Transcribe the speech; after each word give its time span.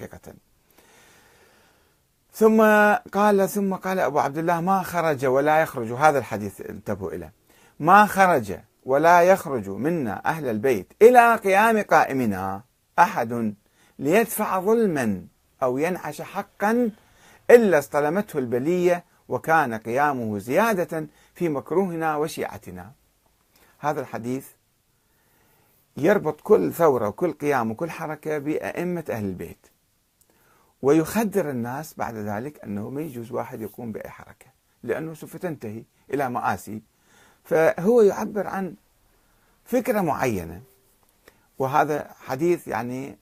حقيقة. 0.00 0.34
ثم 2.32 2.62
قال 3.12 3.48
ثم 3.48 3.74
قال 3.74 3.98
أبو 3.98 4.18
عبد 4.18 4.38
الله 4.38 4.60
ما 4.60 4.82
خرج 4.82 5.26
ولا 5.26 5.62
يخرج 5.62 5.92
هذا 5.92 6.18
الحديث 6.18 6.60
انتبهوا 6.60 7.12
إليه. 7.12 7.32
ما 7.80 8.06
خرج 8.06 8.56
ولا 8.84 9.22
يخرج 9.22 9.68
منا 9.68 10.22
أهل 10.26 10.48
البيت 10.48 10.92
إلى 11.02 11.36
قيام 11.36 11.82
قائمنا 11.82 12.62
أحد 12.98 13.54
ليدفع 13.98 14.60
ظلما 14.60 15.24
أو 15.62 15.78
ينعش 15.78 16.22
حقا 16.22 16.90
إلا 17.50 17.78
اصطلمته 17.78 18.38
البلية 18.38 19.04
وكان 19.28 19.74
قيامه 19.74 20.38
زيادة 20.38 21.06
في 21.34 21.48
مكروهنا 21.48 22.16
وشيعتنا. 22.16 22.92
هذا 23.78 24.00
الحديث 24.00 24.46
يربط 25.96 26.40
كل 26.40 26.72
ثورة 26.72 27.08
وكل 27.08 27.32
قيام 27.32 27.70
وكل 27.70 27.90
حركة 27.90 28.38
بأئمة 28.38 29.04
أهل 29.10 29.24
البيت. 29.24 29.69
ويخدر 30.82 31.50
الناس 31.50 31.94
بعد 31.94 32.14
ذلك 32.14 32.64
أنه 32.64 32.90
ما 32.90 33.00
يجوز 33.00 33.32
واحد 33.32 33.60
يقوم 33.60 33.92
بأي 33.92 34.10
حركة 34.10 34.46
لأنه 34.82 35.14
سوف 35.14 35.36
تنتهي 35.36 35.84
إلى 36.14 36.30
مآسي. 36.30 36.82
فهو 37.44 38.02
يعبر 38.02 38.46
عن 38.46 38.74
فكرة 39.64 40.00
معينة 40.00 40.62
وهذا 41.58 42.10
حديث 42.20 42.68
يعني 42.68 43.18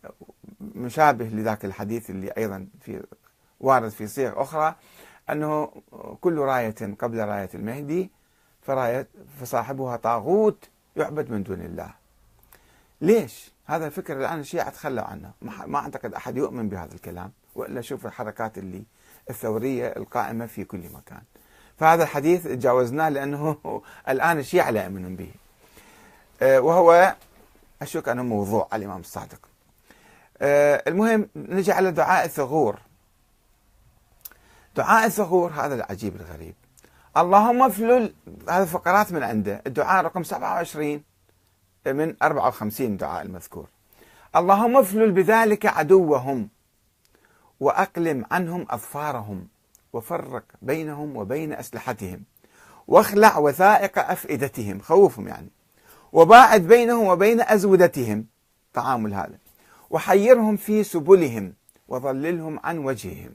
مشابه 0.61 1.25
لذاك 1.25 1.65
الحديث 1.65 2.11
اللي 2.11 2.31
أيضا 2.31 2.67
في 2.81 3.05
وارد 3.61 3.89
في 3.89 4.07
صيغ 4.07 4.43
أخرى 4.43 4.75
أنه 5.31 5.73
كل 6.21 6.39
راية 6.39 6.95
قبل 6.99 7.19
راية 7.19 7.51
المهدي 7.55 8.11
فراية 8.63 9.09
فصاحبها 9.41 9.97
طاغوت 9.97 10.69
يعبد 10.97 11.31
من 11.31 11.43
دون 11.43 11.61
الله. 11.61 11.95
ليش؟ 13.01 13.53
هذا 13.65 13.87
الفكر 13.87 14.21
الآن 14.21 14.41
الشيعة 14.41 14.71
تخلوا 14.71 15.05
عنه. 15.05 15.33
ما 15.43 15.79
أعتقد 15.79 16.15
أحد 16.15 16.37
يؤمن 16.37 16.69
بهذا 16.69 16.95
الكلام. 16.95 17.33
وإلا 17.59 17.81
شوف 17.81 18.07
الحركات 18.07 18.59
اللي 18.59 18.83
الثورية 19.31 19.87
القائمة 19.87 20.47
في 20.47 20.65
كل 20.65 20.79
مكان. 20.79 21.23
فهذا 21.79 22.03
الحديث 22.03 22.45
تجاوزناه 22.45 23.09
لأنه 23.09 23.57
الآن 24.09 24.39
الشيعة 24.39 24.71
لا 24.71 24.85
يؤمنون 24.85 25.17
به. 25.17 25.31
آه، 26.43 26.61
وهو 26.61 27.15
أشك 27.83 28.09
أنه 28.09 28.23
موضوع 28.23 28.69
على 28.73 28.81
الإمام 28.81 29.01
الصادق. 29.01 29.39
آه، 30.43 30.83
المهم 30.87 31.29
نجي 31.37 31.73
على 31.73 31.91
دعاء 31.91 32.25
الثغور. 32.25 32.79
دعاء 34.77 35.07
الثغور 35.07 35.51
هذا 35.51 35.75
العجيب 35.75 36.17
الغريب. 36.17 36.55
اللهم 37.17 37.63
افلل 37.63 38.15
هذا 38.49 38.65
فقرات 38.65 39.13
من 39.13 39.23
عنده. 39.23 39.63
الدعاء 39.67 40.05
رقم 40.05 40.23
27 40.23 41.03
من 41.87 42.15
54 42.23 42.97
دعاء 42.97 43.23
المذكور. 43.23 43.69
اللهم 44.37 44.77
افلل 44.77 45.13
بذلك 45.13 45.67
عدوهم. 45.67 46.49
وأقلم 47.61 48.25
عنهم 48.31 48.67
أظفارهم 48.71 49.49
وفرق 49.93 50.45
بينهم 50.63 51.17
وبين 51.17 51.53
أسلحتهم 51.53 52.23
واخلع 52.89 53.39
وثائق 53.39 53.99
أفئدتهم 53.99 54.81
خوفهم 54.81 55.29
يعني 55.29 55.49
وباعد 56.13 56.61
بينهم 56.61 57.07
وبين 57.07 57.41
أزودتهم 57.41 58.27
تعامل 58.75 59.15
هذا 59.15 59.39
وحيرهم 59.91 60.57
في 60.57 60.85
سبلهم 60.85 61.53
وظللهم 61.89 62.61
عن 62.65 62.79
وجههم 62.79 63.33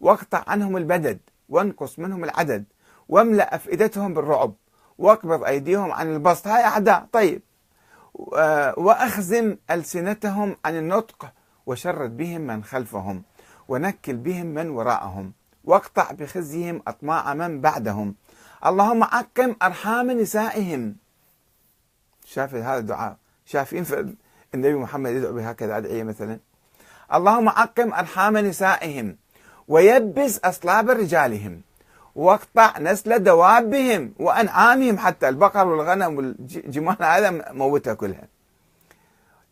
واقطع 0.00 0.44
عنهم 0.46 0.76
البدد 0.76 1.18
وانقص 1.48 1.98
منهم 1.98 2.24
العدد 2.24 2.64
واملأ 3.08 3.54
أفئدتهم 3.54 4.14
بالرعب 4.14 4.54
واقبض 4.98 5.44
أيديهم 5.44 5.92
عن 5.92 6.14
البسط 6.14 6.46
هاي 6.46 6.64
أعداء 6.64 7.08
طيب. 7.12 7.42
وأخزم 8.76 9.56
ألسنتهم 9.70 10.56
عن 10.64 10.76
النطق 10.76 11.32
وشرد 11.66 12.16
بهم 12.16 12.40
من 12.40 12.64
خلفهم. 12.64 13.22
ونكل 13.68 14.16
بهم 14.16 14.46
من 14.46 14.70
وراءهم 14.70 15.32
واقطع 15.64 16.12
بخزيهم 16.12 16.82
أطماع 16.88 17.34
من 17.34 17.60
بعدهم. 17.60 18.14
اللهم 18.66 19.04
عقم 19.04 19.56
أرحام 19.62 20.10
نسائهم. 20.10 20.96
شايف 22.24 22.54
هذا 22.54 22.78
الدعاء؟ 22.78 23.16
شايفين 23.46 24.16
النبي 24.54 24.74
محمد 24.74 25.10
يدعو 25.10 25.32
بهكذا 25.32 25.76
أدعية 25.76 26.02
مثلا. 26.02 26.38
اللهم 27.14 27.48
عقم 27.48 27.92
أرحام 27.92 28.38
نسائهم 28.38 29.16
ويبس 29.68 30.38
أصلاب 30.38 30.90
رجالهم 30.90 31.60
واقطع 32.14 32.78
نسل 32.78 33.24
دوابهم 33.24 34.12
وأنعامهم 34.18 34.98
حتى 34.98 35.28
البقر 35.28 35.66
والغنم 35.66 36.16
والجمال 36.16 36.96
هذا 37.00 37.52
موتها 37.52 37.94
كلها. 37.94 38.28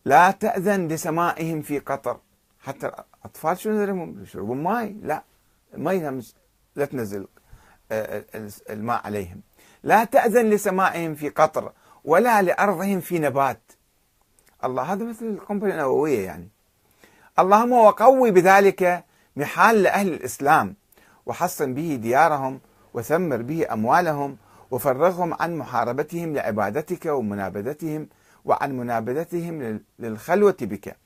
لا 0.05 0.31
تأذن 0.31 0.87
لسمائهم 0.87 1.61
في 1.61 1.79
قطر. 1.79 2.17
حتى 2.63 2.87
الأطفال 2.87 3.57
شنو 3.57 4.21
يشربون 4.21 4.63
ماي. 4.63 4.95
لا 5.01 5.23
ماي 5.77 6.21
لا 6.75 6.85
تنزل 6.85 7.27
آه، 7.91 8.23
الماء 8.69 9.01
عليهم. 9.05 9.41
لا 9.83 10.03
تأذن 10.03 10.49
لسمائهم 10.49 11.15
في 11.15 11.29
قطر 11.29 11.71
ولا 12.03 12.41
لأرضهم 12.41 12.99
في 12.99 13.19
نبات. 13.19 13.61
الله 14.63 14.83
هذا 14.83 15.05
مثل 15.05 15.25
القنبلة 15.25 15.73
النووية 15.73 16.25
يعني. 16.25 16.49
اللهم 17.39 17.71
وقوي 17.71 18.31
بذلك 18.31 19.03
محال 19.35 19.83
لأهل 19.83 20.13
الإسلام 20.13 20.75
وحصن 21.25 21.73
به 21.73 21.95
ديارهم 21.95 22.59
وثمر 22.93 23.41
به 23.41 23.73
أموالهم 23.73 24.37
وفرغهم 24.71 25.33
عن 25.33 25.57
محاربتهم 25.57 26.33
لعبادتك 26.33 27.05
ومنابذتهم 27.05 28.07
وعن 28.45 28.77
منابذتهم 28.77 29.79
للخلوة 29.99 30.57
بك. 30.61 30.97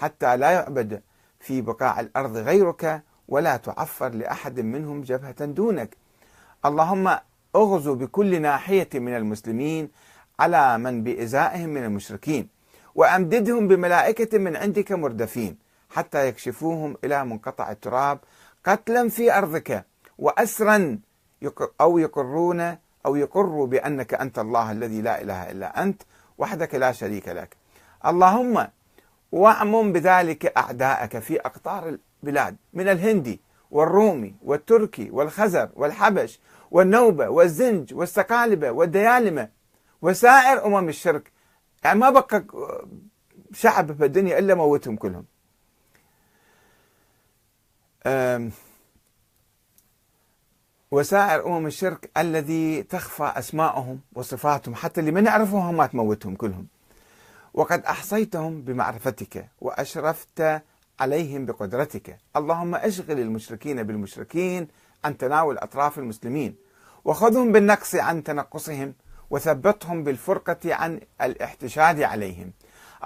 حتى 0.00 0.36
لا 0.36 0.50
يعبد 0.50 1.02
في 1.40 1.60
بقاع 1.60 2.00
الأرض 2.00 2.36
غيرك 2.36 3.02
ولا 3.28 3.56
تعفر 3.56 4.08
لأحد 4.08 4.60
منهم 4.60 5.02
جبهة 5.02 5.44
دونك. 5.44 5.96
اللهم 6.64 7.18
أغزو 7.56 7.94
بكل 7.94 8.42
ناحية 8.42 8.88
من 8.94 9.16
المسلمين 9.16 9.90
على 10.40 10.78
من 10.78 11.02
بإزائهم 11.02 11.68
من 11.68 11.84
المشركين 11.84 12.48
وأمددهم 12.94 13.68
بملائكة 13.68 14.38
من 14.38 14.56
عندك 14.56 14.92
مردفين 14.92 15.56
حتى 15.90 16.28
يكشفوهم 16.28 16.96
إلى 17.04 17.24
منقطع 17.24 17.70
التراب 17.70 18.18
قتلا 18.64 19.08
في 19.08 19.38
أرضك 19.38 19.84
وأسرا 20.18 20.98
أو 21.80 21.98
يقرون 21.98 22.76
أو 23.06 23.16
يقروا 23.16 23.66
بأنك 23.66 24.14
أنت 24.14 24.38
الله 24.38 24.72
الذي 24.72 25.00
لا 25.00 25.22
إله 25.22 25.50
إلا 25.50 25.82
أنت 25.82 26.02
وحدك 26.38 26.74
لا 26.74 26.92
شريك 26.92 27.28
لك. 27.28 27.56
اللهم 28.06 28.66
واعمم 29.36 29.92
بذلك 29.92 30.56
أعداءك 30.56 31.18
في 31.18 31.40
أقطار 31.40 31.96
البلاد 32.22 32.56
من 32.72 32.88
الهندي 32.88 33.40
والرومي 33.70 34.34
والتركي 34.42 35.10
والخزر 35.10 35.70
والحبش 35.74 36.40
والنوبة 36.70 37.28
والزنج 37.28 37.94
والسقالبة 37.94 38.70
والديالمة. 38.70 39.48
وسائر 40.02 40.66
أمم 40.66 40.88
الشرك. 40.88 41.32
يعني 41.84 41.98
ما 41.98 42.10
بقى 42.10 42.44
شعب 43.52 43.92
في 43.92 44.04
الدنيا 44.04 44.38
إلا 44.38 44.54
موتهم 44.54 44.96
كلهم. 44.96 45.24
وسائر 50.90 51.46
أمم 51.46 51.66
الشرك 51.66 52.10
الذي 52.16 52.82
تخفى 52.82 53.32
أسماءهم 53.36 54.00
وصفاتهم 54.14 54.74
حتى 54.74 55.00
اللي 55.00 55.10
ما 55.10 55.20
نعرفهم 55.20 55.76
ما 55.76 55.86
تموتهم 55.86 56.34
كلهم. 56.34 56.66
وقد 57.56 57.84
أحصيتهم 57.84 58.62
بمعرفتك 58.62 59.48
وأشرفت 59.60 60.62
عليهم 61.00 61.46
بقدرتك. 61.46 62.18
اللهم 62.36 62.74
أشغل 62.74 63.20
المشركين 63.20 63.82
بالمشركين 63.82 64.68
عن 65.04 65.18
تناول 65.18 65.58
أطراف 65.58 65.98
المسلمين 65.98 66.56
وخذهم 67.04 67.52
بالنقص 67.52 67.94
عن 67.94 68.24
تنقصهم 68.24 68.94
وثبتهم 69.30 70.04
بالفرقة 70.04 70.74
عن 70.74 71.00
الاحتشاد 71.22 72.02
عليهم. 72.02 72.52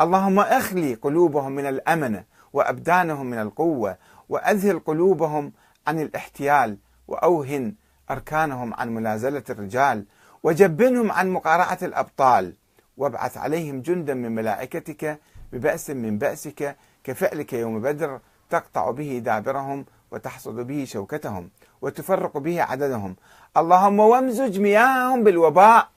اللهم 0.01 0.39
أخلي 0.39 0.95
قلوبهم 0.95 1.53
من 1.53 1.67
الأمنة 1.67 2.25
وأبدانهم 2.53 3.27
من 3.27 3.39
القوة 3.39 3.97
وأذهل 4.29 4.79
قلوبهم 4.79 5.53
عن 5.87 6.01
الاحتيال 6.01 6.79
وأوهن 7.09 7.75
أركانهم 8.11 8.75
عن 8.75 8.95
منازلة 8.95 9.45
الرجال 9.51 10.05
وجبنهم 10.43 11.13
عن 11.13 11.31
مقارعة 11.31 11.79
الأبطال. 11.83 12.55
وابعث 13.01 13.39
عليهم 13.39 13.81
جندا 13.81 14.15
من 14.15 14.35
ملائكتك 14.35 15.21
ببأس 15.53 15.91
من 15.91 16.19
بأسك 16.19 16.77
كفعلك 17.05 17.53
يوم 17.53 17.81
بدر 17.81 18.21
تقطع 18.51 18.91
به 18.91 19.23
دابرهم 19.25 19.87
وتحصد 20.11 20.61
به 20.61 20.85
شوكتهم 20.85 21.51
وتفرق 21.83 22.39
به 22.39 22.63
عددهم. 22.63 23.17
اللهم 23.57 24.01
وامزج 24.01 24.61
مياههم 24.61 25.25
بالوباء 25.25 25.89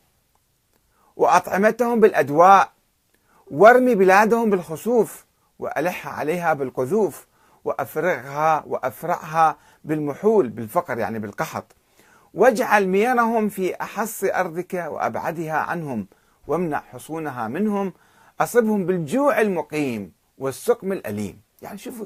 وأطعمتهم 1.16 2.00
بالأدواء 2.00 2.72
وارمي 3.52 3.96
بلادهم 3.96 4.50
بالخسوف 4.50 5.26
وألح 5.60 6.08
عليها 6.08 6.54
بالقذوف 6.54 7.28
وأفرغها 7.66 8.64
وأفرعها 8.68 9.58
بالمحول 9.84 10.50
بالفقر 10.50 10.98
يعني 10.98 11.20
بالقحط. 11.20 11.76
واجعل 12.34 12.88
ميرهم 12.88 13.50
في 13.50 13.82
أحص 13.82 14.24
أرضك 14.24 14.74
وأبعدها 14.74 15.58
عنهم. 15.58 16.08
وامنع 16.48 16.80
حصونها 16.80 17.48
منهم 17.48 17.94
أصبهم 18.40 18.86
بالجوع 18.86 19.42
المقيم 19.42 20.12
والسقم 20.38 20.92
الأليم. 20.92 21.42
يعني 21.62 21.78
شوفوا 21.78 22.06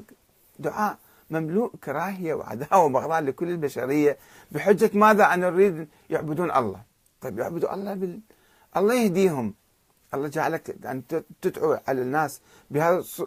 دعاء 0.58 0.98
مملوء 1.30 1.72
كراهية 1.84 2.34
وعداوة 2.34 2.84
وبغضاء 2.84 3.20
لكل 3.20 3.48
البشرية. 3.48 4.18
بحجة 4.50 4.90
ماذا 4.94 5.34
أن 5.34 5.40
نريد 5.40 5.88
يعبدون 6.10 6.50
الله؟ 6.50 6.82
طيب 7.20 7.38
يعبدوا 7.38 7.74
الله 7.74 7.94
بال... 7.94 8.20
الله 8.76 8.94
يهديهم. 8.94 9.54
الله 10.14 10.28
جعلك 10.28 10.86
أن 10.86 11.02
تدعو 11.42 11.78
على 11.88 12.02
الناس 12.02 12.40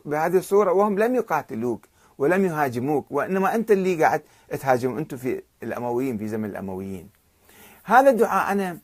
بهذه 0.05 0.37
الصورة 0.37 0.71
وهم 0.71 0.99
لم 0.99 1.15
يقاتلوك 1.15 1.85
ولم 2.17 2.45
يهاجموك 2.45 3.11
وإنما 3.11 3.55
أنت 3.55 3.71
اللي 3.71 4.03
قاعد 4.03 4.21
تهاجم. 4.49 4.97
أنتم 4.97 5.17
في 5.17 5.41
الأمويين 5.63 6.17
في 6.17 6.27
زمن 6.27 6.49
الأمويين. 6.49 7.09
هذا 7.83 8.09
الدعاء 8.09 8.51
أنا 8.51 8.77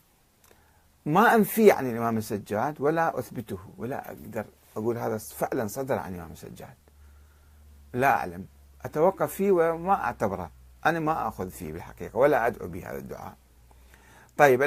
ما 1.08 1.36
أنفيه 1.36 1.74
عن 1.74 1.90
الإمام 1.90 2.18
السجاد 2.18 2.82
ولا 2.82 3.20
أثبته 3.20 3.60
ولا 3.78 4.08
أقدر 4.08 4.46
أقول 4.78 4.98
هذا 4.98 5.18
فعلا 5.18 5.68
صدر 5.68 5.98
عن 5.98 6.14
الإمام 6.14 6.32
السجاد. 6.32 6.76
لا 7.94 8.08
أعلم. 8.08 8.46
أتوقف 8.86 9.34
فيه 9.34 9.52
وما 9.52 9.94
أعتبره. 9.94 10.52
أنا 10.86 11.00
ما 11.00 11.28
أخذ 11.28 11.50
فيه 11.50 11.74
بالحقيقة 11.74 12.18
ولا 12.18 12.48
أدعو 12.48 12.68
به 12.68 12.90
هذا 12.90 12.98
الدعاء. 12.98 13.36
طيب 14.38 14.62